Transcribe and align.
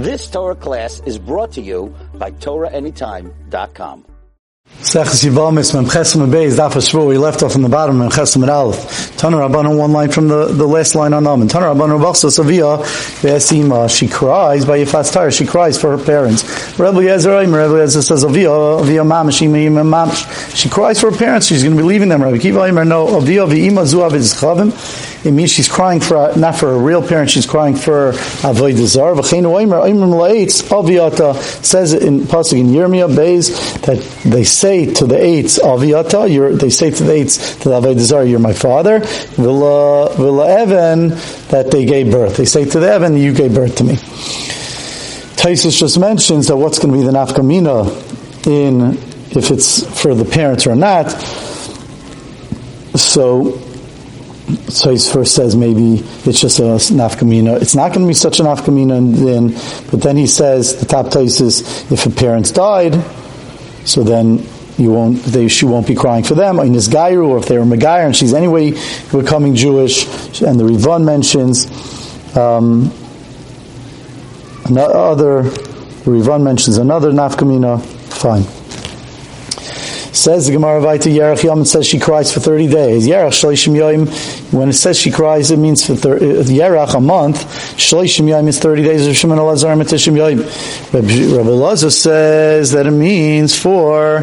This 0.00 0.30
Torah 0.30 0.54
class 0.54 1.02
is 1.04 1.18
brought 1.18 1.52
to 1.52 1.60
you 1.60 1.94
by 2.14 2.30
TorahAnytime.com. 2.30 4.09
We 4.82 4.86
left 4.86 4.96
off 7.42 7.54
in 7.54 7.60
the 7.60 7.68
bottom, 7.70 7.98
Mem 7.98 8.08
Chesem 8.08 8.48
Aleph. 8.48 9.22
One 9.22 9.92
line 9.92 10.10
from 10.10 10.28
the, 10.28 10.46
the 10.46 10.66
last 10.66 10.94
line 10.94 11.12
on 11.12 11.26
Amen. 11.26 11.48
Bachsa 11.48 12.30
Savia, 12.30 12.78
Vesima, 13.20 13.84
uh, 13.84 13.88
she 13.88 14.08
cries 14.08 14.64
by 14.64 14.78
Yifas 14.78 15.12
Tara, 15.12 15.30
she 15.30 15.44
cries 15.44 15.78
for 15.78 15.94
her 15.96 16.02
parents. 16.02 16.42
Says, 16.42 18.24
Avia, 18.24 18.50
Avia 18.50 19.02
Mamish, 19.02 19.42
Ima 19.42 19.82
Mamish. 19.82 20.56
She 20.56 20.70
cries 20.70 20.98
for 20.98 21.10
her 21.10 21.16
parents, 21.16 21.46
she's 21.46 21.62
going 21.62 21.76
to 21.76 21.82
be 21.82 21.86
leaving 21.86 22.08
them, 22.08 22.22
Kiva 22.38 22.72
no, 22.72 23.16
Avia, 23.16 23.46
Zuav. 23.46 25.10
It 25.22 25.32
means 25.32 25.52
she's 25.52 25.68
crying 25.68 26.00
for, 26.00 26.32
not 26.36 26.56
for 26.56 26.72
a 26.72 26.78
real 26.78 27.06
parent, 27.06 27.28
she's 27.28 27.44
crying 27.44 27.76
for 27.76 28.12
Avodah 28.40 28.86
Aviata, 30.70 31.36
says 31.62 31.92
in 31.92 32.20
Pasuk 32.20 32.58
in 32.58 32.68
Yirmiyah, 32.68 33.14
Beis, 33.14 33.50
that 33.82 33.98
they 34.30 34.44
say 34.60 34.92
to 34.92 35.06
the 35.06 35.16
eights, 35.16 35.58
Aviata, 35.58 36.30
you're, 36.30 36.54
they 36.54 36.68
say 36.68 36.90
to 36.90 37.04
the 37.04 37.12
eights, 37.12 37.56
to 37.60 37.70
the 37.70 37.80
Avodah 37.80 37.98
Zar, 37.98 38.24
you're 38.24 38.38
my 38.38 38.52
father. 38.52 39.00
V'la, 39.00 40.10
V'la 40.10 40.48
Evan, 40.48 41.08
that 41.48 41.70
they 41.70 41.86
gave 41.86 42.10
birth. 42.10 42.36
They 42.36 42.44
say 42.44 42.66
to 42.66 42.78
the 42.78 42.92
Evan, 42.92 43.16
you 43.16 43.32
gave 43.32 43.54
birth 43.54 43.76
to 43.76 43.84
me. 43.84 43.94
Taisus 45.40 45.78
just 45.78 45.98
mentions 45.98 46.48
that 46.48 46.56
what's 46.58 46.78
going 46.78 46.92
to 46.92 46.98
be 46.98 47.04
the 47.04 47.12
nafkamina 47.12 48.46
in, 48.46 48.98
if 49.36 49.50
it's 49.50 50.00
for 50.00 50.14
the 50.14 50.26
parents 50.26 50.66
or 50.66 50.76
not. 50.76 51.10
So, 52.98 53.58
so 54.68 54.90
he 54.90 54.98
first 54.98 55.34
says 55.34 55.56
maybe 55.56 56.04
it's 56.26 56.40
just 56.40 56.58
a 56.58 56.62
nafkamina. 56.62 57.62
It's 57.62 57.74
not 57.74 57.94
going 57.94 58.02
to 58.02 58.08
be 58.08 58.14
such 58.14 58.40
a 58.40 58.42
nafkamina, 58.42 59.16
then, 59.24 59.90
but 59.90 60.02
then 60.02 60.18
he 60.18 60.26
says 60.26 60.78
the 60.78 60.84
top 60.84 61.16
is 61.16 61.40
if 61.90 62.04
her 62.04 62.10
parents 62.10 62.50
died, 62.50 63.02
so 63.84 64.02
then 64.02 64.46
you 64.78 64.90
won't, 64.90 65.22
they, 65.24 65.48
she 65.48 65.66
won't 65.66 65.86
be 65.86 65.94
crying 65.94 66.24
for 66.24 66.34
them. 66.34 66.58
In 66.60 66.72
this 66.72 66.88
gairu, 66.88 67.28
or 67.28 67.38
if 67.38 67.46
they 67.46 67.58
were 67.58 67.64
megayer 67.64 68.06
and 68.06 68.16
she's 68.16 68.32
anyway 68.32 68.72
becoming 69.12 69.54
Jewish, 69.54 70.06
and 70.42 70.58
the 70.58 70.64
Rivan 70.64 71.04
mentions 71.04 71.66
um, 72.36 72.92
another. 74.64 75.42
The 75.42 76.10
Rivan 76.10 76.42
mentions 76.42 76.78
another 76.78 77.10
nafkamina. 77.10 77.82
Fine. 77.82 78.59
Says 80.12 80.46
the 80.46 80.52
Gemara 80.52 80.80
Vaita 80.80 81.12
Yerach 81.12 81.42
Yom, 81.44 81.62
it 81.62 81.66
says 81.66 81.86
she 81.86 81.98
cries 81.98 82.32
for 82.32 82.40
30 82.40 82.68
days. 82.68 83.06
Yerach 83.06 83.28
Shloishim 83.28 83.76
Yom, 83.76 84.06
when 84.52 84.68
it 84.68 84.72
says 84.72 84.98
she 84.98 85.10
cries, 85.10 85.50
it 85.50 85.58
means 85.58 85.86
for 85.86 85.94
30, 85.94 86.26
uh, 86.26 86.42
Yerach, 86.42 86.94
a 86.94 87.00
month. 87.00 87.44
Shloishim 87.76 88.28
Yom 88.28 88.48
is 88.48 88.58
30 88.58 88.82
days 88.82 89.06
of 89.06 89.16
Shimon 89.16 89.38
Elazar 89.38 89.80
Matishim 89.80 90.16
Yom. 90.16 90.38
Rabbi 90.92 91.14
Elazar 91.48 91.92
says 91.92 92.72
that 92.72 92.86
it 92.86 92.90
means 92.90 93.56
for 93.58 94.22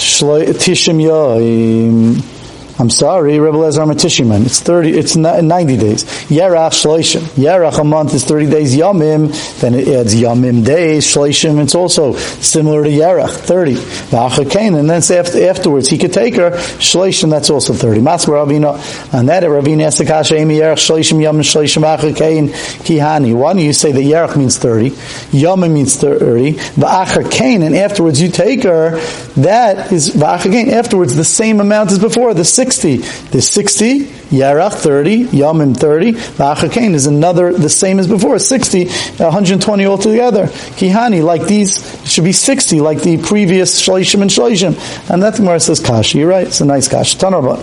Tishim 0.00 1.02
Yom. 1.02 2.39
I'm 2.80 2.88
sorry, 2.88 3.38
Rebbe 3.38 3.58
Lezer 3.58 3.86
Matishiman. 3.86 4.46
It's 4.46 4.60
30, 4.60 4.96
it's 4.96 5.14
90 5.14 5.76
days. 5.76 6.04
Yerach 6.30 6.70
Shloishim. 6.70 7.20
Yerach 7.36 7.78
a 7.78 7.84
month 7.84 8.14
is 8.14 8.24
30 8.24 8.46
days 8.46 8.74
Yamim, 8.74 9.60
then 9.60 9.74
it 9.74 9.86
adds 9.86 10.14
Yamim 10.14 10.64
days, 10.64 11.04
Shloishim, 11.04 11.62
it's 11.62 11.74
also 11.74 12.14
similar 12.14 12.82
to 12.82 12.88
Yerach, 12.88 13.28
30. 13.28 13.74
V'achakain, 13.74 14.78
and 14.78 14.88
then 14.88 15.02
after, 15.18 15.46
afterwards 15.46 15.90
he 15.90 15.98
could 15.98 16.14
take 16.14 16.36
her, 16.36 16.52
Shloishim, 16.52 17.28
that's 17.28 17.50
also 17.50 17.74
30. 17.74 18.00
Mas 18.00 18.24
Ravina, 18.24 18.72
and 19.12 19.28
that 19.28 19.42
Ravina 19.42 19.82
asked 19.82 19.98
the 19.98 20.06
Kasha, 20.06 20.36
Emi 20.36 20.56
Yerach 20.56 20.78
Shloishim 20.78 21.18
Yamim 21.18 21.40
Shloishim 21.40 21.82
V'achakain 21.82 22.48
Kihani. 22.48 23.34
Why 23.34 23.52
do 23.52 23.60
you 23.60 23.74
say 23.74 23.92
that 23.92 24.00
Yerach 24.00 24.38
means 24.38 24.56
30? 24.56 24.88
Yamim 25.32 25.74
means 25.74 25.96
30. 25.96 26.54
V'achakain, 26.54 27.62
and 27.62 27.76
afterwards 27.76 28.22
you 28.22 28.30
take 28.30 28.62
her, 28.62 28.98
that 29.36 29.92
is 29.92 30.14
V'achakain, 30.14 30.68
afterwards 30.68 31.14
the 31.14 31.24
same 31.24 31.60
amount 31.60 31.92
as 31.92 31.98
before, 31.98 32.32
the 32.32 32.46
60. 32.70 32.96
There's 33.32 33.48
60, 33.48 34.00
Yarach 34.30 34.74
30, 34.74 35.24
Yamim 35.26 35.76
30, 35.76 36.12
V'achakain 36.12 36.94
is 36.94 37.06
another, 37.06 37.52
the 37.52 37.68
same 37.68 37.98
as 37.98 38.06
before, 38.06 38.38
60, 38.38 38.84
120 38.84 39.86
altogether. 39.86 40.46
Kihani, 40.46 41.24
like 41.24 41.46
these, 41.46 41.82
should 42.08 42.22
be 42.22 42.30
60, 42.30 42.80
like 42.80 43.02
the 43.02 43.18
previous 43.18 43.80
Shalishim 43.80 44.22
and 44.22 44.30
Shalishim. 44.30 45.10
And 45.10 45.20
that 45.24 45.34
Gemara 45.34 45.58
says 45.58 45.80
Kashi, 45.80 46.18
you're 46.18 46.28
right, 46.28 46.46
it's 46.46 46.60
a 46.60 46.64
nice 46.64 46.86
Kashi. 46.86 47.18
Tanarabah. 47.18 47.58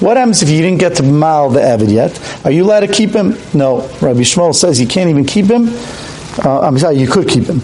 What 0.00 0.16
happens 0.16 0.42
if 0.42 0.50
you 0.50 0.60
didn't 0.60 0.78
get 0.78 0.96
to 0.96 1.02
Mal 1.02 1.48
the 1.50 1.62
Avid 1.62 1.90
yet? 1.90 2.44
Are 2.44 2.50
you 2.50 2.64
allowed 2.64 2.80
to 2.80 2.88
keep 2.88 3.10
him? 3.10 3.38
No. 3.54 3.80
Rabbi 4.02 4.20
Shmuel 4.20 4.54
says 4.54 4.78
you 4.78 4.86
can't 4.86 5.08
even 5.08 5.24
keep 5.24 5.46
him. 5.46 5.68
Uh, 6.44 6.60
I'm 6.60 6.78
sorry, 6.78 6.96
you 6.96 7.08
could 7.08 7.28
keep 7.28 7.44
him. 7.44 7.60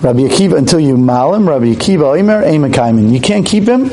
Rabbi 0.00 0.20
Akiva 0.20 0.56
until 0.56 0.80
you 0.80 0.96
mal 0.96 1.34
him. 1.34 1.48
Rabbi 1.48 1.74
Akiva 1.74 2.18
Omer 2.18 2.42
Eimakaimin. 2.42 3.12
You 3.12 3.20
can't 3.20 3.46
keep 3.46 3.64
him. 3.64 3.90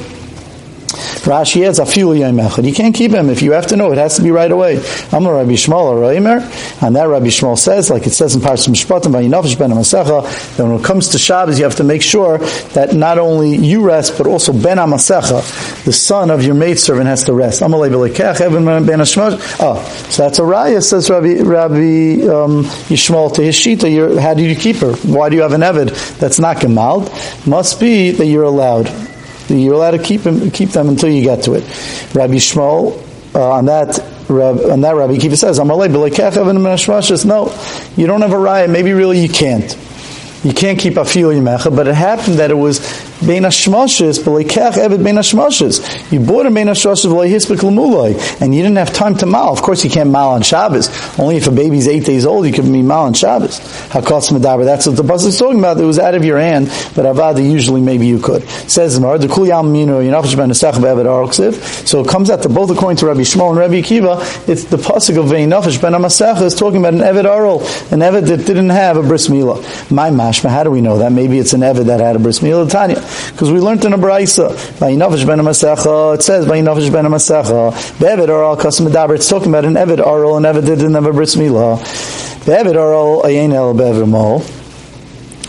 Rashi 1.23 1.65
adds 1.65 1.79
afilu 1.79 2.19
yom 2.19 2.65
You 2.65 2.73
can't 2.73 2.93
keep 2.93 3.11
him 3.11 3.29
if 3.29 3.41
you 3.41 3.53
have 3.53 3.67
to 3.67 3.77
know. 3.77 3.91
It 3.93 3.97
has 3.97 4.17
to 4.17 4.21
be 4.21 4.31
right 4.31 4.51
away. 4.51 4.83
I'm 5.11 5.25
a 5.25 5.33
Rabbi 5.33 5.51
Shmuel 5.51 5.83
or 5.83 5.95
Reimer, 6.01 6.41
and 6.83 6.95
that 6.97 7.07
Rabbi 7.07 7.27
Shmuel 7.27 7.57
says, 7.57 7.89
like 7.89 8.05
it 8.05 8.11
says 8.11 8.35
in 8.35 8.41
Parshas 8.41 8.67
Mishpatim, 8.67 9.13
Vayinafish 9.13 9.57
ben 9.57 9.71
Amasecha, 9.71 10.57
that 10.57 10.63
when 10.63 10.79
it 10.79 10.83
comes 10.83 11.09
to 11.09 11.17
Shabbos, 11.17 11.57
you 11.57 11.63
have 11.63 11.77
to 11.77 11.85
make 11.85 12.01
sure 12.01 12.39
that 12.73 12.93
not 12.93 13.19
only 13.19 13.55
you 13.55 13.81
rest, 13.81 14.17
but 14.17 14.27
also 14.27 14.51
ben 14.51 14.77
Amasecha, 14.77 15.85
the 15.85 15.93
son 15.93 16.29
of 16.29 16.43
your 16.43 16.55
maidservant, 16.55 17.07
has 17.07 17.23
to 17.23 17.33
rest. 17.33 17.61
Even 17.61 18.85
ben 18.85 19.01
Oh, 19.01 20.05
so 20.09 20.23
that's 20.23 20.39
a 20.39 20.41
raya. 20.41 20.83
Says 20.83 21.09
Rabbi 21.09 21.41
Rabbi 21.41 22.27
um, 22.27 22.65
Yishmael 22.89 23.33
to 23.35 23.41
his 23.41 23.55
shita. 23.55 24.19
How 24.19 24.33
do 24.33 24.43
you 24.43 24.55
keep 24.55 24.77
her? 24.77 24.93
Why 24.93 25.29
do 25.29 25.35
you 25.37 25.41
have 25.41 25.53
an 25.53 25.61
evid 25.61 26.17
that's 26.17 26.39
not 26.39 26.57
gemald? 26.57 27.09
Must 27.47 27.79
be 27.79 28.11
that 28.11 28.25
you're 28.25 28.43
allowed. 28.43 29.12
You're 29.49 29.73
allowed 29.73 29.91
to 29.91 29.99
keep 29.99 30.21
them, 30.21 30.51
keep 30.51 30.69
them 30.69 30.89
until 30.89 31.09
you 31.09 31.21
get 31.23 31.43
to 31.43 31.53
it. 31.53 31.63
Rabbi 32.15 32.35
Shmuel, 32.35 32.99
uh, 33.35 33.51
on 33.51 33.65
that, 33.65 33.99
on 34.29 34.81
that 34.81 34.95
Rabbi 34.95 35.17
Kiva 35.17 35.35
says, 35.35 35.59
"Amalei 35.59 35.89
No, 37.25 37.53
you 37.97 38.07
don't 38.07 38.21
have 38.21 38.31
a 38.31 38.37
riot. 38.37 38.69
Maybe 38.69 38.93
really 38.93 39.19
you 39.19 39.29
can't. 39.29 39.77
You 40.43 40.53
can't 40.53 40.77
keep 40.77 40.95
afil 40.95 41.33
yimecha, 41.33 41.75
but 41.75 41.87
it 41.87 41.95
happened 41.95 42.39
that 42.39 42.51
it 42.51 42.57
was 42.57 42.79
bein 43.25 43.43
hashmoshes, 43.43 44.19
b'leikach 44.19 44.77
evet 44.77 45.03
bein 45.03 45.15
hashmoshes. 45.15 46.11
You 46.11 46.19
bought 46.19 46.45
a 46.45 46.51
bein 46.51 46.67
hashmoshes 46.67 47.11
v'leihispek 47.11 47.63
l'muloi, 47.63 48.41
and 48.41 48.53
you 48.53 48.61
didn't 48.61 48.77
have 48.77 48.93
time 48.93 49.15
to 49.17 49.25
mal. 49.25 49.51
Of 49.51 49.61
course, 49.61 49.83
you 49.83 49.89
can't 49.89 50.09
mal 50.09 50.31
on 50.31 50.41
Shabbos. 50.41 50.89
Only 51.19 51.37
if 51.37 51.47
a 51.47 51.51
baby's 51.51 51.87
eight 51.87 52.05
days 52.05 52.25
old, 52.25 52.45
you 52.45 52.53
can 52.53 52.71
be 52.71 52.81
mal 52.81 53.05
on 53.05 53.13
Shabbos. 53.13 53.59
Hakos 53.89 54.31
medaber. 54.31 54.65
That's 54.65 54.87
what 54.87 54.95
the 54.95 55.03
bus 55.03 55.25
is 55.25 55.37
talking 55.37 55.59
about. 55.59 55.79
It 55.79 55.85
was 55.85 55.99
out 55.99 56.15
of 56.15 56.23
your 56.25 56.39
hand, 56.39 56.67
but 56.95 57.05
avada 57.05 57.43
usually 57.43 57.81
maybe 57.81 58.07
you 58.07 58.19
could. 58.19 58.43
Says 58.69 58.99
the 58.99 59.07
ben 60.83 61.05
arksiv. 61.05 61.87
So 61.87 62.01
it 62.01 62.07
comes 62.07 62.29
out 62.29 62.41
to 62.43 62.49
both 62.49 62.69
according 62.71 62.97
to 62.97 63.07
Rabbi 63.07 63.21
Shmuel 63.21 63.49
and 63.49 63.59
Rabbi 63.59 63.81
Akiva. 63.81 64.47
It's 64.47 64.65
the 64.65 64.77
pasuk 64.77 65.17
of 65.17 65.25
ve'inafish 65.25 65.81
ben 65.81 65.93
amasach 65.93 66.41
is 66.41 66.55
talking 66.55 66.79
about 66.79 66.93
an 66.93 67.01
evet 67.01 67.25
arol, 67.25 67.61
an 67.91 68.01
evet 68.01 68.27
that 68.27 68.45
didn't 68.45 68.69
have 68.69 68.97
a 68.97 69.03
bris 69.03 69.27
milah. 69.27 69.61
My 69.91 70.09
mashma. 70.09 70.49
How 70.49 70.63
do 70.63 70.71
we 70.71 70.81
know 70.81 70.97
that? 70.99 71.11
Maybe 71.11 71.39
it's 71.39 71.53
an 71.53 71.61
evet 71.61 71.85
that 71.85 71.99
had 71.99 72.15
a 72.15 72.19
bris 72.19 72.39
milah. 72.39 72.69
Tanya. 72.69 72.95
Because 73.31 73.51
we 73.51 73.59
learned 73.59 73.85
in 73.85 73.93
a 73.93 73.97
brayso, 73.97 74.49
Vayinavish 74.79 75.25
ben 75.25 75.39
Masecha, 75.39 76.15
it 76.15 76.23
says 76.23 76.45
Vayinavish 76.45 76.91
ben 76.91 77.05
Masecha, 77.05 77.99
Be'evid 77.99 78.29
oral 78.29 78.55
kasim 78.57 78.87
medaber, 78.87 79.15
it's 79.15 79.29
talking 79.29 79.49
about 79.49 79.65
an 79.65 79.73
Evid 79.73 80.05
oral, 80.05 80.37
and 80.37 80.45
Evid 80.45 80.65
didn't 80.65 80.93
have 80.93 81.05
a 81.05 81.13
bris 81.13 81.35
milah. 81.35 81.77
Be'evid 82.45 82.75
oral, 82.75 83.23
ayin 83.23 83.53
el 83.53 83.73
be'evid. 83.73 84.62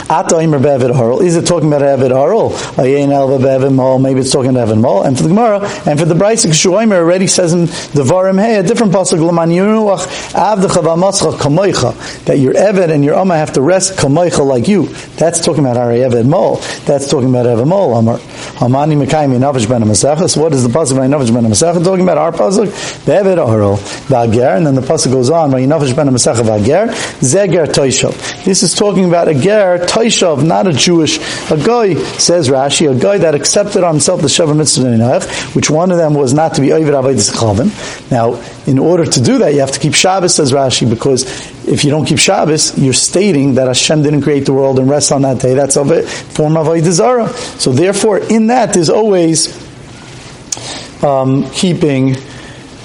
Is 0.04 1.36
it 1.36 1.46
talking 1.46 1.72
about 1.72 1.80
Evid 1.82 2.14
Harl? 2.14 3.98
Maybe 3.98 4.20
it's 4.20 4.30
talking 4.30 4.50
about 4.50 4.68
Evid 4.68 4.80
Mol. 4.80 5.02
And 5.02 5.16
for 5.16 5.22
the 5.22 5.28
Gemara, 5.30 5.60
and 5.86 5.98
for 5.98 6.04
the 6.04 6.14
Brayso, 6.14 6.50
Shuaimer 6.50 6.96
already 6.96 7.26
says 7.26 7.54
in 7.54 7.60
the 7.60 8.04
Varim 8.04 8.38
Hey, 8.38 8.56
a 8.56 8.62
different 8.62 8.92
pasuk, 8.92 9.14
that 12.26 12.38
your 12.38 12.52
Evid 12.52 12.90
and 12.90 13.02
your 13.04 13.14
Amma 13.18 13.36
have 13.38 13.52
to 13.54 13.62
rest 13.62 14.04
like 14.04 14.68
you. 14.68 14.88
That's 15.16 15.40
talking 15.42 15.64
about 15.64 15.78
Ari 15.78 15.96
Evid 16.00 16.26
Mol. 16.26 16.56
That's 16.84 17.08
talking 17.08 17.30
about 17.30 17.46
Evid 17.46 17.66
Mol, 17.66 17.96
Amar. 17.96 18.20
Amani 18.60 18.96
Mekayim 18.96 19.32
Yinavish 19.38 19.66
Ben. 19.68 19.80
What 19.82 20.52
is 20.52 20.62
the 20.62 20.68
pasuk 20.68 20.96
by 20.96 21.06
Yinavish 21.06 21.32
Ben 21.32 21.82
talking 21.82 22.02
about? 22.02 22.18
Our 22.18 22.32
pasuk? 22.32 22.66
Bevid 23.06 23.38
Harl. 23.38 23.78
Vager. 24.08 24.54
And 24.56 24.66
then 24.66 24.74
the 24.74 24.82
pasuk 24.82 25.12
goes 25.12 25.30
on, 25.30 25.50
Yinavish 25.50 25.96
Ben 25.96 26.08
Masechas 26.08 26.44
Vager. 26.44 26.88
Zeger 27.20 27.66
Toishov. 27.66 28.44
This 28.44 28.62
is 28.62 28.74
talking 28.74 29.06
about 29.06 29.28
a 29.28 29.34
Ger 29.34 29.78
Taishav, 29.94 30.44
not 30.44 30.66
a 30.66 30.72
Jewish, 30.72 31.18
a 31.52 31.56
guy, 31.56 31.94
says 32.18 32.48
Rashi, 32.48 32.90
a 32.90 32.98
guy 32.98 33.18
that 33.18 33.36
accepted 33.36 33.84
on 33.84 33.94
himself 33.94 34.20
the 34.20 34.26
Shavah 34.26 34.56
Mitzvah 34.56 35.20
which 35.54 35.70
one 35.70 35.92
of 35.92 35.98
them 35.98 36.14
was 36.14 36.34
not 36.34 36.54
to 36.54 36.60
be 36.60 36.68
Avodah 36.68 37.14
Chavim. 37.32 38.10
Now, 38.10 38.42
in 38.66 38.80
order 38.80 39.04
to 39.04 39.22
do 39.22 39.38
that, 39.38 39.54
you 39.54 39.60
have 39.60 39.70
to 39.70 39.78
keep 39.78 39.94
Shabbos, 39.94 40.34
says 40.34 40.50
Rashi, 40.50 40.90
because 40.90 41.22
if 41.68 41.84
you 41.84 41.90
don't 41.90 42.06
keep 42.06 42.18
Shabbos, 42.18 42.76
you're 42.76 42.92
stating 42.92 43.54
that 43.54 43.68
Hashem 43.68 44.02
didn't 44.02 44.22
create 44.22 44.46
the 44.46 44.52
world 44.52 44.80
and 44.80 44.90
rest 44.90 45.12
on 45.12 45.22
that 45.22 45.40
day. 45.40 45.54
That's 45.54 45.76
a 45.76 45.84
form 46.02 46.56
of 46.56 46.66
Avodah. 46.66 47.60
So 47.60 47.70
therefore, 47.70 48.18
in 48.18 48.48
that, 48.48 48.74
there's 48.74 48.90
always 48.90 49.54
um, 51.04 51.48
keeping 51.50 52.16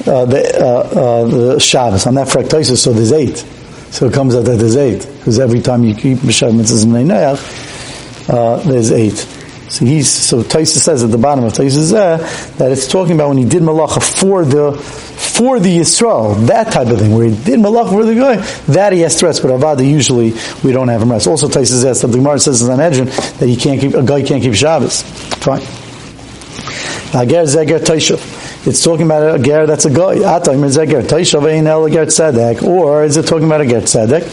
uh, 0.05 0.25
the, 0.25 0.59
uh, 0.59 0.65
uh, 0.65 1.23
the 1.25 1.59
Shabbos. 1.59 2.05
On 2.05 2.13
that 2.13 2.27
fractisis, 2.27 2.77
so 2.77 2.93
there's 2.93 3.11
eight. 3.11 3.43
So 3.91 4.07
it 4.07 4.13
comes 4.13 4.35
out 4.35 4.45
that 4.45 4.57
there's 4.57 4.77
eight. 4.77 5.07
Because 5.17 5.39
every 5.39 5.61
time 5.61 5.83
you 5.83 5.95
keep 5.95 6.19
B'Shav 6.19 6.51
Mitzvahs 6.51 6.85
Mnei 6.85 7.69
uh, 8.29 8.57
there's 8.57 8.91
eight. 8.91 9.17
So 9.69 9.85
he's, 9.85 10.09
so 10.09 10.41
Taisa 10.41 10.77
says 10.77 11.03
at 11.03 11.11
the 11.11 11.17
bottom 11.17 11.43
of 11.43 11.53
Taisa 11.53 12.57
that 12.57 12.71
it's 12.71 12.87
talking 12.87 13.13
about 13.13 13.29
when 13.29 13.37
he 13.37 13.45
did 13.45 13.61
Malacha 13.61 14.01
for 14.19 14.43
the, 14.43 14.73
for 14.73 15.59
the 15.59 15.77
Yisrael, 15.77 16.47
that 16.47 16.71
type 16.71 16.87
of 16.87 16.99
thing, 16.99 17.13
where 17.13 17.29
he 17.29 17.43
did 17.43 17.59
Malacha 17.59 17.89
for 17.89 18.03
the 18.03 18.15
guy, 18.15 18.37
that 18.73 18.93
he 18.93 19.01
has 19.01 19.15
to 19.17 19.27
rest, 19.27 19.43
but 19.43 19.51
Avada 19.51 19.87
usually 19.87 20.33
we 20.63 20.71
don't 20.71 20.87
have 20.87 21.03
him 21.03 21.11
rest. 21.11 21.27
Also 21.27 21.47
Taisa 21.47 21.81
says 21.81 22.01
that 22.01 22.07
the 22.07 22.17
Gemara 22.17 22.39
says 22.39 22.61
in 22.61 22.67
Sanhedrin 22.67 23.05
that 23.05 23.47
he 23.47 23.55
can't 23.55 23.79
keep, 23.79 23.93
a 23.93 24.01
guy 24.01 24.23
can't 24.23 24.41
keep 24.41 24.55
Shabbos. 24.55 25.03
Fine. 25.03 25.61
Ager 27.13 27.43
Zeger 27.43 27.79
Taishav. 27.79 28.48
It's 28.65 28.83
talking 28.83 29.05
about 29.05 29.39
a 29.39 29.41
ger 29.41 29.65
that's 29.65 29.85
a 29.85 29.89
guy. 29.89 30.15
Atayim 30.15 30.65
is 30.65 30.75
a 30.75 30.85
ger 30.85 31.01
taishav 31.01 31.49
ein 31.49 31.65
el 31.65 31.87
ger 31.87 32.05
tzedek, 32.05 32.61
or 32.61 33.05
is 33.05 33.15
it 33.15 33.25
talking 33.25 33.45
about 33.45 33.61
a 33.61 33.65
ger 33.65 33.79
tzedek? 33.79 34.23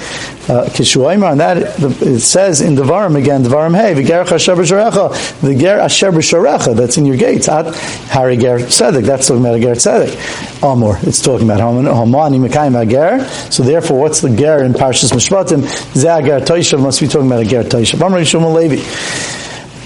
Uh, 0.51 0.65
Kishuayimar, 0.67 1.31
and 1.31 1.41
that 1.41 1.59
it 2.03 2.21
says 2.21 2.61
in 2.61 2.75
Devarim 2.75 3.17
again, 3.17 3.45
Devarim 3.45 3.77
hey, 3.77 3.95
the 3.95 4.03
ger 4.03 4.23
asher 4.23 4.57
b'sharecha, 4.57 5.41
the 5.43 5.55
ger 5.55 5.79
asher 5.79 6.75
that's 6.75 6.99
in 6.99 7.07
your 7.07 7.17
gates. 7.17 7.49
At 7.49 7.73
Harry 8.07 8.37
ger 8.37 8.59
tzedek, 8.59 9.05
that's 9.05 9.29
talking 9.29 9.45
about 9.45 9.55
a 9.55 9.61
ger 9.61 9.77
tzedek. 9.77 10.63
Amor, 10.65 10.99
it's 11.03 11.23
talking 11.23 11.49
about 11.49 11.61
Hamani 11.61 12.45
mekayim 12.45 12.91
ger. 12.91 13.25
So 13.53 13.63
therefore, 13.63 14.01
what's 14.01 14.23
the 14.23 14.31
ger 14.31 14.65
in 14.65 14.73
Parshas 14.73 15.13
Mishpatim? 15.13 15.63
Zeh 15.95 16.25
ger 16.25 16.41
taishav 16.41 16.83
must 16.83 17.01
be 17.01 17.07
talking 17.07 17.29
about 17.29 17.43
a 17.43 17.47
ger 17.47 17.63
taishav. 17.63 18.05
Amar 18.05 18.19
Yishum 18.19 18.53
Levi. 18.53 19.36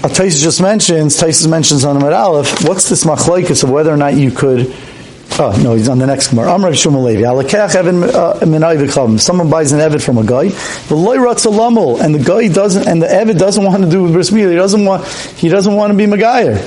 Taisus 0.09 0.41
just 0.41 0.61
mentions, 0.61 1.19
Taisus 1.19 1.47
mentions 1.47 1.85
on 1.85 1.99
the 1.99 2.13
Aleph, 2.13 2.63
what's 2.67 2.89
this 2.89 3.03
machlaikas 3.03 3.63
of 3.63 3.69
whether 3.69 3.91
or 3.91 3.97
not 3.97 4.15
you 4.15 4.31
could 4.31 4.73
Oh, 5.39 5.57
no, 5.63 5.75
he's 5.75 5.87
on 5.87 5.97
the 5.97 6.05
next 6.05 6.27
Gemara. 6.27 6.51
Amr 6.51 6.71
Shmuel 6.71 7.03
Levi. 7.03 7.21
Alakech 7.21 7.73
Evan 7.73 8.03
uh, 8.03 9.17
Someone 9.17 9.49
buys 9.49 9.71
an 9.71 9.79
Evid 9.79 10.03
from 10.03 10.17
a 10.17 10.25
guy. 10.25 10.49
The 10.49 10.95
loyratz 10.95 11.45
a 11.45 12.03
and 12.03 12.13
the 12.13 12.23
guy 12.23 12.49
doesn't, 12.49 12.85
and 12.87 13.01
the 13.01 13.07
Evid 13.07 13.39
doesn't 13.39 13.63
want 13.63 13.83
to 13.83 13.89
do 13.89 14.03
with 14.03 14.11
bris 14.11 14.29
He 14.29 14.43
doesn't 14.43 14.83
want, 14.83 15.07
he 15.07 15.47
doesn't 15.47 15.73
want 15.73 15.91
to 15.91 15.97
be 15.97 16.05
Magayer. 16.05 16.57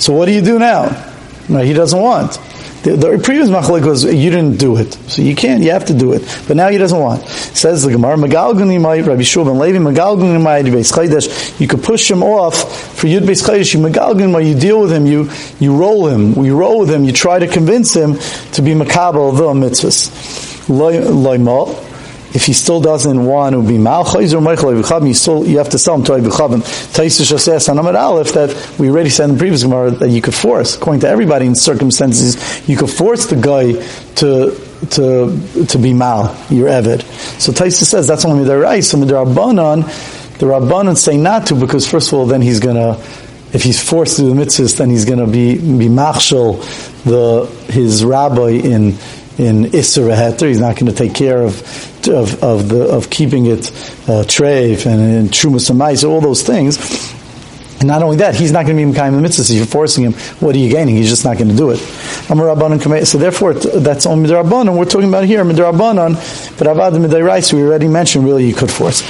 So 0.00 0.12
what 0.12 0.26
do 0.26 0.32
you 0.32 0.42
do 0.42 0.58
now? 0.58 1.12
No, 1.48 1.60
he 1.60 1.72
doesn't 1.72 1.98
want. 1.98 2.38
The, 2.82 2.96
the 2.96 3.20
previous 3.22 3.50
machalik 3.50 3.84
was 3.84 4.04
you 4.04 4.30
didn't 4.30 4.56
do 4.56 4.76
it, 4.78 4.94
so 5.10 5.20
you 5.20 5.36
can't. 5.36 5.62
You 5.62 5.72
have 5.72 5.84
to 5.86 5.94
do 5.94 6.14
it, 6.14 6.22
but 6.48 6.56
now 6.56 6.68
he 6.68 6.78
doesn't 6.78 6.98
want. 6.98 7.26
Says 7.28 7.82
the 7.82 7.92
Gemara, 7.92 8.16
Magalgun 8.16 9.06
Rabbi 9.06 9.22
Shua 9.22 9.44
ben 9.44 9.58
Levi, 9.58 9.78
Magalgun 9.78 10.42
might 10.42 10.64
Beis 10.64 10.90
Chaydesh. 10.90 11.60
You 11.60 11.68
could 11.68 11.82
push 11.82 12.10
him 12.10 12.22
off 12.22 12.54
for 12.96 13.06
Yud 13.06 13.20
Beis 13.20 13.46
Chaydesh. 13.46 13.74
You 13.74 13.80
Magalgun 13.80 14.46
you 14.46 14.58
deal 14.58 14.80
with 14.80 14.92
him. 14.92 15.06
You 15.06 15.30
you 15.58 15.76
roll 15.76 16.06
him. 16.08 16.42
You 16.42 16.56
roll 16.56 16.80
with 16.80 16.90
him. 16.90 17.04
You 17.04 17.12
try 17.12 17.38
to 17.38 17.46
convince 17.46 17.92
him 17.94 18.14
to 18.52 18.62
be 18.62 18.72
makabel 18.72 19.36
the 19.36 19.44
mitzvahs. 19.52 20.08
If 22.32 22.46
he 22.46 22.52
still 22.52 22.80
doesn't 22.80 23.24
want 23.24 23.54
to 23.54 23.62
be 23.62 23.74
malchayz 23.74 24.32
or 24.32 24.40
meichel 24.40 25.06
you 25.06 25.14
still 25.14 25.46
you 25.46 25.58
have 25.58 25.68
to 25.68 25.78
sell 25.78 25.96
him 25.96 26.04
to 26.04 26.12
Ibichavim. 26.12 26.60
Taisa 26.94 27.26
just 27.26 27.44
says 27.44 27.68
on 27.68 27.78
Amar 27.78 27.96
Aleph 27.96 28.32
that 28.34 28.78
we 28.78 28.88
already 28.88 29.10
said 29.10 29.28
in 29.28 29.36
the 29.36 29.38
previous 29.38 29.62
Gemara 29.62 29.90
that 29.90 30.10
you 30.10 30.22
could 30.22 30.34
force, 30.34 30.76
according 30.76 31.00
to 31.00 31.08
everybody 31.08 31.46
in 31.46 31.54
circumstances, 31.54 32.68
you 32.68 32.76
could 32.76 32.90
force 32.90 33.26
the 33.26 33.36
guy 33.36 33.72
to 34.16 34.56
to 34.90 35.66
to 35.66 35.78
be 35.78 35.92
mal 35.92 36.36
your 36.50 36.68
eved. 36.68 37.02
So 37.40 37.52
Taisa 37.52 37.84
says 37.84 38.06
that's 38.06 38.24
only 38.24 38.48
right. 38.48 38.82
So 38.82 38.96
the 38.98 39.14
Rabbanon, 39.14 40.38
the 40.38 40.46
Rabbanon 40.46 40.96
say 40.96 41.16
not 41.16 41.48
to 41.48 41.54
because 41.54 41.88
first 41.88 42.08
of 42.08 42.18
all, 42.18 42.26
then 42.26 42.42
he's 42.42 42.60
gonna 42.60 42.98
if 43.52 43.62
he's 43.62 43.82
forced 43.82 44.16
to 44.16 44.22
do 44.22 44.34
the 44.34 44.40
mitzvahs, 44.40 44.78
then 44.78 44.90
he's 44.90 45.04
to 45.04 45.26
be 45.26 45.56
be 45.56 45.88
machshel 45.88 46.54
the 47.04 47.46
his 47.68 48.04
rabbi 48.04 48.50
in 48.50 48.96
in 49.40 49.64
Isra 49.64 50.14
Heter. 50.14 50.48
He's 50.48 50.60
not 50.60 50.76
going 50.76 50.92
to 50.92 50.92
take 50.92 51.14
care 51.14 51.42
of 51.42 51.60
of, 52.08 52.42
of 52.42 52.68
the 52.68 52.88
of 52.88 53.10
keeping 53.10 53.46
it 53.46 53.70
uh, 54.08 54.24
treif 54.24 54.86
and, 54.86 55.00
and 55.00 55.28
trumas 55.30 55.70
and 55.70 56.04
all 56.04 56.20
those 56.20 56.42
things. 56.42 56.78
And 57.78 57.88
not 57.88 58.02
only 58.02 58.18
that, 58.18 58.34
he's 58.34 58.52
not 58.52 58.66
going 58.66 58.76
to 58.76 58.84
be 58.84 58.92
Mekayim 58.92 59.22
the 59.22 59.26
mitzvahs. 59.26 59.50
If 59.50 59.56
you're 59.56 59.64
forcing 59.64 60.04
him, 60.04 60.12
what 60.40 60.54
are 60.54 60.58
you 60.58 60.68
gaining? 60.68 60.96
He's 60.96 61.08
just 61.08 61.24
not 61.24 61.38
going 61.38 61.48
to 61.48 61.56
do 61.56 61.70
it. 61.70 61.78
So 61.78 63.16
therefore, 63.16 63.54
that's 63.54 64.04
only 64.04 64.28
Midrabanan. 64.28 64.76
We're 64.76 64.84
talking 64.84 65.08
about 65.08 65.24
here, 65.24 65.42
Midrabanan, 65.44 66.16
but 66.58 66.66
Avad 66.66 66.92
Midairais, 67.02 67.54
we 67.54 67.62
already 67.62 67.88
mentioned, 67.88 68.26
really, 68.26 68.46
you 68.46 68.54
could 68.54 68.70
force. 68.70 69.00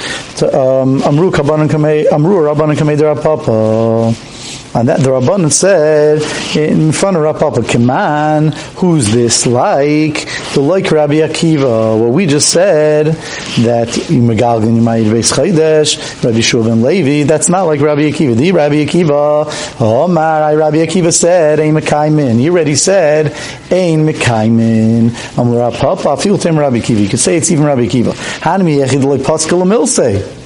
Amru 0.41 1.31
Kabanan 1.31 1.67
Kamei, 1.67 2.09
Amru 2.09 2.37
Rabbanan 2.37 2.77
Kamei 2.77 2.97
Derapapa. 2.97 4.30
And 4.73 4.87
that 4.87 5.01
the 5.01 5.09
Rabbanan 5.09 5.51
said 5.51 6.21
in 6.55 6.93
front 6.93 7.17
of 7.17 7.23
Rapapa, 7.23 7.61
Kiman, 7.61 8.53
who's 8.75 9.11
this 9.11 9.45
like? 9.45 10.29
The 10.53 10.61
like 10.61 10.89
Rabbi 10.89 11.15
Akiva. 11.15 11.99
Well, 11.99 12.09
we 12.09 12.25
just 12.25 12.49
said 12.49 13.07
that 13.07 13.89
Megalgan 14.07 14.79
Yimayid 14.79 15.11
Beis 15.11 15.33
Chaydesh, 15.33 16.23
Rabbi 16.23 16.37
Shulvan 16.37 16.83
Levi, 16.83 17.27
that's 17.27 17.49
not 17.49 17.63
like 17.63 17.81
Rabbi 17.81 18.03
Akiva. 18.03 18.33
The 18.37 18.53
Rabbi 18.53 18.85
Akiva, 18.85 19.45
oh 19.81 20.07
my, 20.07 20.53
Rabbi 20.53 20.77
Akiva 20.77 21.13
said, 21.13 21.59
Ein 21.59 21.73
Mekaimin. 21.73 22.39
He 22.39 22.49
already 22.49 22.75
said, 22.75 23.27
Ein 23.71 24.07
Mekaimin. 24.07 25.09
Am 25.37 25.47
Rapapa, 25.47 26.21
feel 26.21 26.37
him 26.37 26.57
Rabbi 26.57 26.77
Akiva. 26.77 27.01
You 27.01 27.09
could 27.09 27.19
say 27.19 27.35
it's 27.35 27.51
even 27.51 27.65
Rabbi 27.65 27.87
Akiva. 27.87 28.13
Hanami 28.39 28.77
Yechid 28.77 29.03
Like 29.03 29.25
Pascal 29.25 29.59
Milse. 29.63 30.37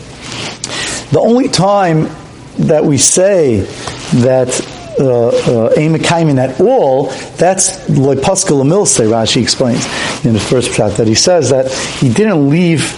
The 1.12 1.19
only 1.19 1.48
time 1.48 2.10
that 2.57 2.83
we 2.86 2.98
say 2.98 3.68
that 4.13 4.49
Ein 4.97 5.05
uh, 5.05 6.37
uh, 6.37 6.39
at 6.39 6.61
all, 6.61 7.07
that's 7.37 7.79
Lepaskal 7.89 8.63
Milse, 8.63 9.05
Rashi 9.05 9.41
explains 9.41 9.85
in 10.25 10.33
the 10.33 10.39
first 10.39 10.73
shot 10.73 10.93
that 10.93 11.07
he 11.07 11.15
says 11.15 11.49
that 11.49 11.69
he 11.71 12.11
didn't 12.11 12.49
leave 12.49 12.93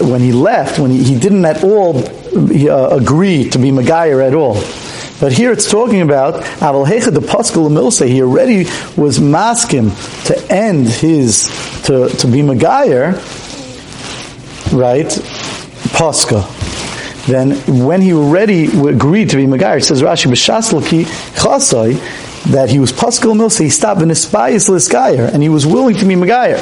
when 0.00 0.20
he 0.20 0.32
left, 0.32 0.78
when 0.78 0.90
he, 0.90 1.04
he 1.04 1.18
didn't 1.18 1.44
at 1.44 1.62
all 1.62 1.98
uh, 1.98 2.88
agree 2.96 3.48
to 3.50 3.58
be 3.58 3.70
Megayer 3.70 4.26
at 4.26 4.34
all. 4.34 4.54
But 5.20 5.32
here 5.32 5.52
it's 5.52 5.70
talking 5.70 6.00
about 6.00 6.42
Aval 6.60 6.86
Hecha 6.86 7.12
the 7.12 7.20
Pascal 7.20 7.68
Milse. 7.68 8.08
He 8.08 8.22
already 8.22 8.64
was 8.96 9.20
masking 9.20 9.90
to 10.24 10.46
end 10.50 10.88
his 10.88 11.44
to 11.84 12.08
to 12.08 12.26
be 12.26 12.40
Megayer, 12.40 13.14
right? 14.72 15.10
Pascha 15.92 16.59
then 17.30 17.86
when 17.86 18.00
he 18.00 18.12
already 18.12 18.66
agreed 18.66 19.30
to 19.30 19.36
be 19.36 19.44
Megayer, 19.44 19.82
says 19.82 20.02
Rashi, 20.02 20.26
B'shaslaki 20.26 21.04
chasai, 21.34 21.94
that 22.46 22.70
he 22.70 22.78
was 22.78 22.92
Pascal 22.92 23.34
Milsa, 23.34 23.60
he 23.60 23.68
stopped 23.68 24.02
in 24.02 24.08
his 24.08 24.22
spies 24.22 24.66
Liskayer, 24.66 25.32
and 25.32 25.42
he 25.42 25.48
was 25.48 25.66
willing 25.66 25.96
to 25.96 26.04
be 26.04 26.14
Megayer. 26.14 26.58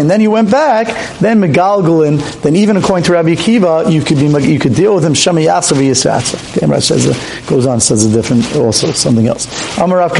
And 0.00 0.10
then 0.10 0.20
he 0.20 0.28
went 0.28 0.50
back, 0.50 0.86
then 1.18 1.40
Megalgalin, 1.40 2.42
then 2.42 2.56
even 2.56 2.76
according 2.76 3.04
to 3.04 3.12
Rabbi 3.12 3.30
Akiva, 3.30 3.90
you 3.90 4.02
could 4.02 4.18
be 4.18 4.26
you 4.46 4.58
could 4.58 4.74
deal 4.74 4.94
with 4.94 5.04
him 5.04 5.14
Shema 5.14 5.40
Yasav 5.40 5.78
Yisratza. 5.78 6.62
Okay, 6.62 6.80
says 6.80 7.06
a, 7.06 7.48
goes 7.48 7.66
on, 7.66 7.80
says 7.80 8.04
a 8.04 8.12
different 8.12 8.54
also 8.56 8.92
something 8.92 9.26
else. 9.26 9.46
Amar 9.78 9.98
Rav. 9.98 10.12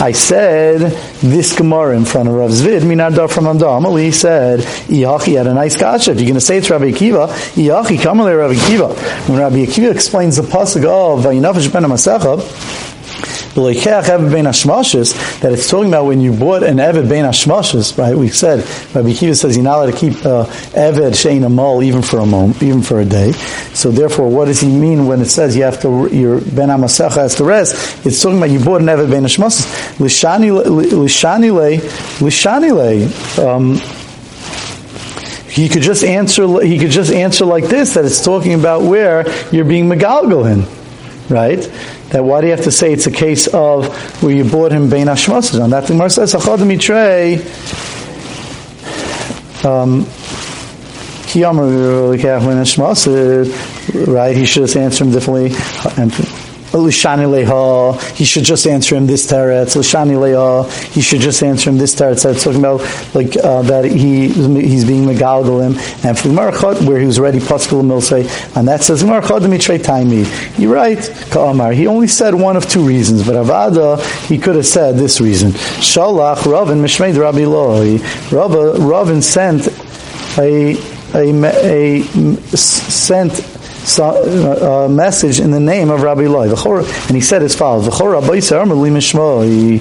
I 0.00 0.12
said 0.12 0.80
this 1.20 1.56
Gemara 1.56 1.96
in 1.96 2.04
front 2.04 2.28
of 2.28 2.34
Rav 2.34 2.50
Zvid, 2.50 2.80
Minadar 2.80 3.30
from 3.30 3.44
Amdam. 3.44 4.00
He 4.00 4.10
said, 4.12 4.60
Iyachi 4.60 5.36
had 5.36 5.46
a 5.46 5.54
nice 5.54 5.76
kasha. 5.76 6.12
If 6.12 6.18
you're 6.18 6.26
going 6.26 6.34
to 6.34 6.40
say 6.40 6.58
it's 6.58 6.70
Rabbi 6.70 6.90
Akiva, 6.90 7.28
Iyachi, 7.54 8.02
come 8.02 8.20
Rabbi 8.20 8.54
Akiva. 8.54 9.28
When 9.28 9.38
Rabbi 9.38 9.64
Akiva 9.64 9.90
explains 9.90 10.36
the 10.36 10.42
pasuk 10.42 10.84
of 10.84 11.24
Vayinafish 11.24 11.72
ben 11.72 11.84
Masecha, 11.94 12.84
that 13.54 15.52
it's 15.52 15.70
talking 15.70 15.88
about 15.88 16.06
when 16.06 16.20
you 16.20 16.32
bought 16.32 16.64
an 16.64 16.78
Eved 16.78 17.08
Bein 17.08 17.24
Hashmashas, 17.24 17.96
right? 17.96 18.16
We 18.16 18.28
said, 18.28 18.66
Rabbi 18.94 19.12
Kiva 19.14 19.34
says 19.34 19.56
you're 19.56 19.64
not 19.64 19.78
allowed 19.78 19.92
to 19.92 19.96
keep 19.96 20.14
uh, 20.26 20.46
Eved 20.74 21.12
Shein 21.12 21.46
Amal 21.46 21.82
even 21.82 22.02
for 22.02 22.18
a 22.18 22.26
moment, 22.26 22.60
even 22.62 22.82
for 22.82 23.00
a 23.00 23.04
day. 23.04 23.30
So 23.72 23.92
therefore, 23.92 24.28
what 24.28 24.46
does 24.46 24.60
he 24.60 24.68
mean 24.68 25.06
when 25.06 25.20
it 25.20 25.26
says 25.26 25.56
you 25.56 25.62
have 25.62 25.80
to, 25.82 26.08
your 26.12 26.40
Ben 26.40 26.68
Hamasecha 26.68 27.14
has 27.14 27.36
to 27.36 27.44
rest? 27.44 28.04
It's 28.04 28.20
talking 28.20 28.38
about 28.38 28.50
you 28.50 28.58
bought 28.64 28.80
an 28.80 28.88
Eved 28.88 29.10
Bein 29.10 29.22
Hashmashas. 29.22 29.98
Lishani 29.98 30.52
Le, 30.52 30.64
Lishani 32.18 32.72
Le, 32.72 33.48
um, 33.48 33.76
he 35.48 35.68
could 35.68 35.82
just 35.82 36.02
answer. 36.02 36.60
He 36.62 36.80
could 36.80 36.90
just 36.90 37.12
answer 37.12 37.44
like 37.44 37.66
this: 37.66 37.94
that 37.94 38.04
it's 38.04 38.24
talking 38.24 38.54
about 38.54 38.82
where 38.82 39.24
you're 39.52 39.64
being 39.64 39.88
megalgalin 39.88 40.66
right? 41.28 41.58
That 42.10 42.24
why 42.24 42.40
do 42.40 42.46
you 42.46 42.52
have 42.52 42.64
to 42.64 42.70
say 42.70 42.92
it's 42.92 43.06
a 43.06 43.10
case 43.10 43.46
of 43.48 43.86
where 44.22 44.34
you 44.34 44.44
bought 44.44 44.72
him 44.72 44.88
bein 44.88 45.06
hashmosas? 45.06 45.62
On 45.62 45.70
that, 45.70 45.86
the 45.86 45.94
Gemara 45.94 46.10
says, 46.10 46.34
"Achad 46.34 46.58
mitrei." 46.58 47.40
Um, 49.64 50.06
right? 54.06 54.36
He 54.36 54.44
should 54.44 54.62
have 54.62 54.76
answered 54.76 55.06
him 55.06 55.12
differently. 55.12 55.50
Lishani 56.78 57.26
Leha, 57.26 58.00
he 58.14 58.24
should 58.24 58.44
just 58.44 58.66
answer 58.66 58.96
him 58.96 59.06
this 59.06 59.30
teretz. 59.30 59.76
Lishani 59.76 60.16
Leha, 60.16 60.70
he 60.92 61.00
should 61.00 61.20
just 61.20 61.42
answer 61.42 61.70
him 61.70 61.78
this 61.78 61.94
teretz. 61.94 62.28
It's 62.30 62.44
talking 62.44 62.60
about 62.60 62.80
like 63.14 63.36
uh, 63.36 63.62
that 63.62 63.84
he 63.84 64.28
he's 64.28 64.84
being 64.84 65.04
megalgalim, 65.04 65.76
and 66.04 66.18
for 66.18 66.28
Gemara 66.28 66.52
where 66.84 66.98
he 66.98 67.06
was 67.06 67.18
already 67.18 67.40
paschal 67.40 67.82
milsei, 67.82 68.24
and 68.56 68.68
that 68.68 68.82
says 68.82 69.02
Gemara 69.02 69.26
Chod 69.26 69.42
Taimi. 69.42 70.58
You're 70.58 70.74
right, 70.74 70.98
Ka'amar. 71.30 71.72
He 71.72 71.86
only 71.86 72.08
said 72.08 72.34
one 72.34 72.56
of 72.56 72.68
two 72.68 72.84
reasons, 72.84 73.26
but 73.26 73.34
Avada 73.34 74.00
he 74.26 74.38
could 74.38 74.56
have 74.56 74.66
said 74.66 74.96
this 74.96 75.20
reason. 75.20 75.52
Shalach 75.52 76.50
Ravin 76.50 76.78
Mishmeid 76.78 77.18
Rabbi 77.18 77.44
Loi. 77.44 77.98
Ravin 78.32 79.22
sent 79.22 79.68
a 80.38 80.76
a, 81.14 82.02
a 82.02 82.02
sent 82.56 83.53
Uh, 83.98 84.86
a 84.86 84.88
message 84.88 85.40
in 85.40 85.50
the 85.50 85.60
name 85.60 85.90
of 85.90 86.00
Rabbi 86.00 86.26
Loi. 86.26 86.48
And 86.48 87.10
he 87.10 87.20
said 87.20 87.42
as 87.42 87.54
follows: 87.54 87.84
He 87.84 89.80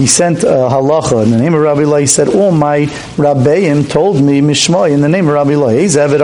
he 0.00 0.06
sent 0.06 0.44
a 0.44 0.46
halacha 0.46 1.24
in 1.24 1.30
the 1.30 1.36
name 1.36 1.52
of 1.52 1.60
Rabbi 1.60 1.82
Loi. 1.82 2.00
He 2.00 2.06
said, 2.06 2.28
all 2.28 2.52
my 2.52 2.86
rabbeim 3.16 3.86
told 3.90 4.22
me 4.22 4.40
mishmoy 4.40 4.92
in 4.92 5.02
the 5.02 5.10
name 5.10 5.28
of 5.28 5.34
Rabbi 5.34 5.56
Loi. 5.56 5.78
He's 5.78 5.96
What's 5.96 6.16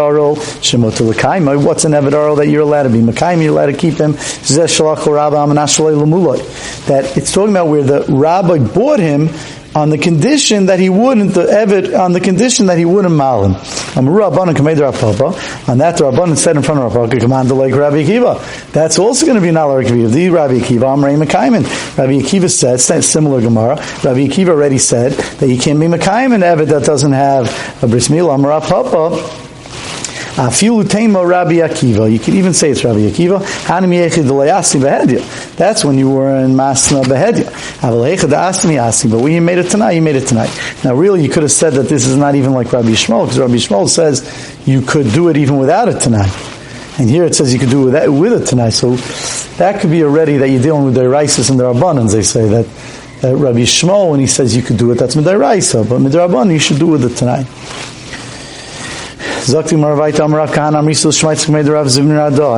an 1.85 1.93
Eved 1.93 2.13
Arol 2.13 2.37
that 2.37 2.49
you're 2.49 2.63
allowed 2.63 2.85
to 2.85 2.89
be? 2.89 3.01
Makaim, 3.01 3.43
you're 3.43 3.53
allowed 3.53 3.67
to 3.67 3.75
keep 3.75 3.99
him. 3.99 4.13
That 6.87 7.13
it's 7.17 7.33
talking 7.33 7.51
about 7.51 7.69
where 7.69 7.83
the 7.83 8.07
rabbi 8.09 8.59
bought 8.59 9.01
him 9.01 9.29
on 9.77 9.91
the 9.91 9.99
condition 9.99 10.67
that 10.67 10.81
he 10.81 10.89
wouldn't 10.89 11.35
the 11.35 11.45
Evid 11.45 11.97
on 11.99 12.13
the 12.13 12.21
condition 12.21 12.67
that 12.67 12.79
he 12.79 12.87
wouldn't 12.87 13.15
mal 13.15 13.45
him. 13.45 13.55
On 13.97 14.07
that 14.07 15.97
the 15.99 16.05
Rabbanan 16.05 16.37
said 16.37 16.57
in 16.57 16.63
front 16.63 16.81
of 16.81 16.95
Rabbi 16.95 17.19
command 17.19 17.51
like 17.51 17.75
Rabbi 17.75 18.03
Akiva. 18.05 18.73
That's 18.73 18.99
also 18.99 19.27
going 19.27 19.37
to 19.37 19.43
be 19.43 19.51
Rabbi 19.51 19.85
Akiva. 19.85 20.11
The 20.11 20.31
Rabbi 20.31 20.55
Akiva, 20.61 20.97
Amrei 20.97 21.23
Mekaiman. 21.23 21.65
Rabbi 21.99 22.21
Akiva 22.21 22.51
said, 22.51 23.05
similar 23.05 23.43
Gemara, 23.43 23.77
Rabbi 24.03 24.27
Akiva 24.27 24.49
already 24.49 24.79
said 24.79 25.13
that 25.13 25.49
you 25.49 25.59
can't 25.59 25.79
be 25.79 25.87
Mekaiman 25.87 26.41
Evid 26.41 26.69
that 26.69 26.85
doesn't 26.85 27.13
have 27.13 27.47
a 27.83 27.87
bris 27.87 28.09
milah. 28.09 28.37
Amar 28.37 28.63
Papa. 28.63 29.46
Afilu 30.37 30.87
Tema 30.87 31.27
Rabbi 31.27 31.55
Akiva. 31.55 32.13
You 32.13 32.19
could 32.19 32.35
even 32.35 32.53
say 32.53 32.71
it's 32.71 32.85
Rabbi 32.85 32.99
Akiva. 32.99 33.41
Hanim 33.65 33.89
Yechid 33.89 34.27
Behedya. 34.27 35.57
That's 35.57 35.83
when 35.83 35.97
you 35.97 36.11
were 36.11 36.29
in 36.45 36.51
Masna 36.51 37.01
Asi. 38.79 39.09
But 39.09 39.21
when 39.21 39.33
you 39.33 39.41
made 39.41 39.57
it 39.57 39.71
tonight, 39.71 39.93
you 39.93 40.03
made 40.03 40.17
it 40.17 40.27
tonight. 40.27 40.51
Now, 40.85 40.95
really, 40.95 41.23
you 41.23 41.31
could 41.31 41.43
have 41.43 41.53
said 41.53 41.73
that 41.75 41.85
this 41.85 42.07
is 42.07 42.17
not 42.17 42.35
even 42.35 42.53
like 42.53 42.71
Rabbi 42.71 42.91
Shmuel, 42.91 43.25
because 43.25 43.39
Rabbi 43.39 43.55
Shmuel 43.55 43.89
says 43.89 44.59
you 44.67 44.83
could 44.83 45.11
do 45.13 45.31
it 45.31 45.39
even 45.39 45.57
without 45.57 45.89
it 45.89 46.01
tonight. 46.01 46.31
And 46.99 47.09
here 47.09 47.25
it 47.25 47.35
says 47.35 47.55
you 47.55 47.59
could 47.59 47.71
do 47.71 47.83
it 47.83 47.85
with, 47.85 47.93
that, 47.95 48.11
with 48.11 48.43
it 48.43 48.47
tonight. 48.47 48.71
So 48.71 48.97
that 49.57 49.81
could 49.81 49.91
be 49.91 50.03
already 50.05 50.37
that 50.37 50.51
you're 50.51 50.63
dealing 50.63 50.85
with 50.85 50.95
their 50.95 51.09
rices 51.09 51.49
and 51.49 51.59
their 51.59 51.69
abundance. 51.69 52.13
They 52.13 52.23
say 52.23 52.47
that, 52.47 52.67
that 53.23 53.37
Rabbi 53.37 53.61
Shmuel, 53.61 54.11
when 54.11 54.21
he 54.21 54.27
says 54.27 54.55
you 54.55 54.63
could 54.63 54.77
do 54.77 54.91
it, 54.93 54.97
that's 54.97 55.15
Midairaisa. 55.15 55.89
But 55.89 56.01
Midarabban, 56.01 56.53
you 56.53 56.59
should 56.59 56.79
do 56.79 56.89
with 56.89 57.05
it 57.07 57.17
tonight. 57.17 57.47
Zakti 57.47 57.55
Maravait 59.17 59.25
Amarav 59.25 59.25
Kahana 59.25 59.25
Amrisul 59.25 59.25
Shmaitz 59.25 59.25
made 59.25 59.25
Rav 59.25 59.25
Zivnir 59.25 59.25
Adah. 59.25 59.26
I 59.37 59.41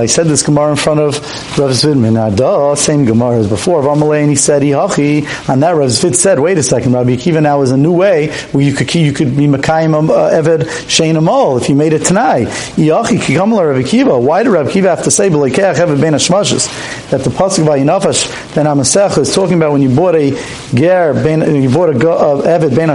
said 0.06 0.26
this 0.26 0.42
Gemara 0.42 0.70
in 0.70 0.76
front 0.76 1.00
of 1.00 1.14
Rav 1.58 1.70
Zivnir 1.72 2.32
Adah, 2.32 2.76
same 2.76 3.04
Gemara 3.04 3.40
as 3.40 3.48
before. 3.48 3.82
Rav 3.82 3.98
Amalei, 3.98 4.20
and 4.20 4.30
he 4.30 4.36
said, 4.36 4.62
Ihachi, 4.62 5.26
and 5.52 5.60
that 5.62 5.72
Rav 5.72 5.88
Zvid 5.88 6.14
said, 6.14 6.38
wait 6.38 6.56
a 6.56 6.62
second, 6.62 6.92
Rabbi 6.92 7.16
Akiva 7.16 7.42
now 7.42 7.62
is 7.62 7.72
a 7.72 7.76
new 7.76 7.92
way 7.92 8.30
where 8.52 8.64
you 8.64 8.72
could, 8.72 8.94
you 8.94 9.12
could 9.12 9.36
be 9.36 9.48
Makayim 9.48 10.08
uh, 10.08 10.30
Eved 10.30 10.62
Shein 10.86 11.18
Amal 11.18 11.58
if 11.58 11.68
you 11.68 11.74
made 11.74 11.92
it 11.92 12.04
tonight. 12.04 12.46
Ihachi 12.46 13.18
Kikamala 13.18 13.74
Rav 13.74 13.84
Akiva. 13.84 14.22
Why 14.22 14.44
did 14.44 14.50
Rav 14.50 14.68
Akiva 14.68 14.84
have 14.84 15.02
to 15.02 15.10
say, 15.10 15.28
B'lekeach 15.28 15.74
Eved 15.74 16.00
Ben 16.00 16.12
Hashmashas? 16.12 16.68
That 17.10 17.24
the 17.24 17.30
Pasuk 17.30 17.66
by 17.66 17.80
Yinafash, 17.80 18.54
then 18.54 18.66
Amasech 18.66 19.18
is 19.18 19.34
talking 19.34 19.56
about 19.56 19.72
when 19.72 19.82
you 19.82 19.90
bought 19.94 20.14
a 20.14 20.30
Ger, 20.74 21.14
ben, 21.14 21.60
you 21.60 21.70
bought 21.70 21.90
a 21.90 22.08
uh, 22.08 22.58
Eved 22.58 22.76
Ben 22.76 22.88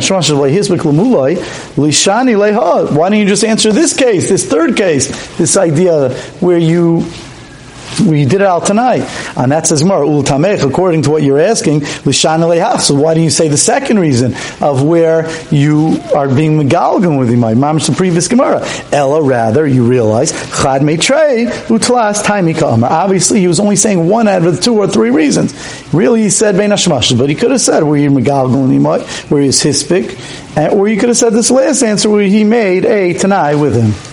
Lemulai, 0.94 1.36
Lishani 1.75 2.36
Leha. 2.36 2.96
Why 2.96 3.10
don't 3.10 3.20
you 3.20 3.25
just 3.25 3.44
answer 3.44 3.73
this? 3.74 3.94
case, 4.03 4.30
this 4.30 4.46
third 4.46 4.75
case, 4.75 5.38
this 5.38 5.56
idea 5.58 6.10
where 6.39 6.58
you 6.58 7.06
we 8.00 8.26
did 8.26 8.42
it 8.42 8.48
out 8.48 8.66
tonight. 8.66 9.02
And 9.38 9.52
that 9.52 9.68
says 9.68 9.84
more, 9.84 10.02
ultamech, 10.02 10.68
according 10.68 11.04
to 11.04 11.12
what 11.12 11.24
you're 11.24 11.40
asking, 11.40 11.82
l'shan 12.06 12.80
So 12.80 12.96
why 12.96 13.14
do 13.14 13.22
you 13.22 13.30
say 13.30 13.48
the 13.48 13.58
second 13.58 14.00
reason 14.00 14.36
of 14.62 14.84
where 14.84 15.30
you 15.52 16.00
are 16.16 16.28
being 16.28 16.60
megalgan 16.60 17.18
with 17.20 17.30
imai? 17.30 17.56
Mamish 17.56 17.88
the 17.88 17.96
previous 17.96 18.28
Gemara. 18.28 18.66
Ella, 18.92 19.22
rather, 19.22 19.66
you 19.66 19.86
realize, 19.86 20.32
chad 20.32 20.82
metrei, 20.82 21.48
utlas 21.68 22.24
taimika 22.24 22.82
Obviously, 22.84 23.40
he 23.40 23.48
was 23.48 23.60
only 23.60 23.76
saying 23.76 24.08
one 24.08 24.28
out 24.28 24.46
of 24.46 24.56
the 24.56 24.62
two 24.62 24.76
or 24.76 24.88
three 24.88 25.10
reasons. 25.10 25.54
Really, 25.94 26.24
he 26.24 26.30
said 26.30 26.56
bein 26.56 26.74
but 27.18 27.30
he 27.30 27.36
could 27.36 27.52
have 27.52 27.62
said 27.62 27.84
where 27.84 27.98
you're 27.98 28.12
megalgan 28.12 28.68
with 28.68 28.72
imai, 28.72 29.32
where 29.32 29.42
he's 29.42 29.62
hispik, 29.62 30.74
or 30.74 30.88
you 30.88 30.98
could 30.98 31.10
have 31.10 31.18
said 31.18 31.34
this 31.34 31.52
last 31.52 31.84
answer 31.84 32.10
where 32.10 32.24
he 32.24 32.44
made 32.44 32.86
a 32.86 33.14
tanai 33.14 33.56
with 33.56 33.76
him. 33.76 34.12